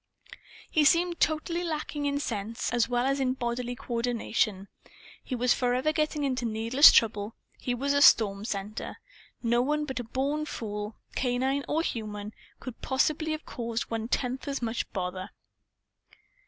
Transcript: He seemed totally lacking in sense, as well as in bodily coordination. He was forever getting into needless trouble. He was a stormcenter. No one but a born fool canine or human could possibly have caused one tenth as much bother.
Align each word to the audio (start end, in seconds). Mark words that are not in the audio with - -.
He 0.71 0.83
seemed 0.83 1.19
totally 1.19 1.63
lacking 1.63 2.07
in 2.07 2.19
sense, 2.19 2.73
as 2.73 2.89
well 2.89 3.05
as 3.05 3.19
in 3.19 3.33
bodily 3.35 3.75
coordination. 3.75 4.67
He 5.23 5.35
was 5.35 5.53
forever 5.53 5.93
getting 5.93 6.23
into 6.23 6.43
needless 6.43 6.91
trouble. 6.91 7.35
He 7.59 7.75
was 7.75 7.93
a 7.93 8.01
stormcenter. 8.01 8.95
No 9.43 9.61
one 9.61 9.85
but 9.85 9.99
a 9.99 10.03
born 10.03 10.45
fool 10.47 10.95
canine 11.15 11.63
or 11.67 11.83
human 11.83 12.33
could 12.59 12.81
possibly 12.81 13.31
have 13.33 13.45
caused 13.45 13.91
one 13.91 14.07
tenth 14.07 14.47
as 14.47 14.59
much 14.59 14.91
bother. 14.91 15.29